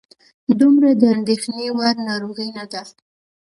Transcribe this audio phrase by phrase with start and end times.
[0.59, 2.81] دومره د اندېښنې وړ ناروغي نه ده.